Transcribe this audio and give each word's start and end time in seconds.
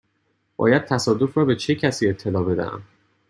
باید 0.57 0.85
تصادف 0.85 1.37
را 1.37 1.45
به 1.45 1.55
چه 1.55 1.75
کسی 1.75 2.07
اطلاع 2.09 2.43
بدهم؟ 2.43 2.83